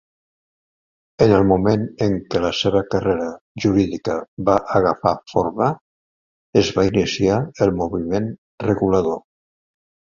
[1.25, 3.29] En el moment en què la seva carrera
[3.67, 4.17] jurídica
[4.49, 5.69] va agafar forma,
[6.65, 8.31] es va iniciar el Moviment
[8.71, 9.27] Regulador.